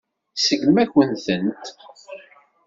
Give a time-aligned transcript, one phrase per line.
[0.37, 1.63] Iseggem-akent-tent.